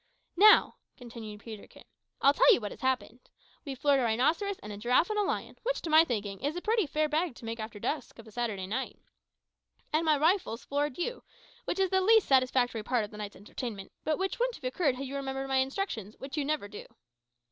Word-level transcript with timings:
"Now," 0.35 0.77
continued 0.97 1.41
Peterkin, 1.41 1.83
"I'll 2.23 2.33
tell 2.33 2.51
you 2.51 2.59
what 2.59 2.71
has 2.71 2.81
happened. 2.81 3.29
We've 3.63 3.77
floored 3.77 3.99
a 3.99 4.01
rhinoceros 4.01 4.57
and 4.57 4.73
a 4.73 4.77
giraffe 4.77 5.11
and 5.11 5.19
a 5.19 5.21
lion, 5.21 5.59
which, 5.61 5.79
to 5.83 5.91
my 5.91 6.03
thinking, 6.05 6.39
is 6.39 6.55
a 6.55 6.61
pretty 6.63 6.87
fair 6.87 7.07
bag 7.07 7.35
to 7.35 7.45
make 7.45 7.59
after 7.59 7.79
dusk 7.79 8.17
of 8.17 8.25
a 8.25 8.31
Saturday 8.31 8.65
night! 8.65 8.97
And 9.93 10.03
my 10.03 10.15
big 10.15 10.21
rifle 10.23 10.53
has 10.53 10.65
floored 10.65 10.97
you, 10.97 11.21
which 11.65 11.77
is 11.77 11.91
the 11.91 12.01
least 12.01 12.27
satisfactory 12.27 12.81
part 12.81 13.05
of 13.05 13.11
the 13.11 13.17
night's 13.17 13.35
entertainment, 13.35 13.91
but 14.03 14.17
which 14.17 14.39
wouldn't 14.39 14.55
have 14.55 14.63
occurred 14.63 14.95
had 14.95 15.05
you 15.05 15.15
remembered 15.15 15.47
my 15.47 15.57
instructions, 15.57 16.15
which 16.17 16.35
you 16.35 16.45
never 16.45 16.67
do." 16.67 16.87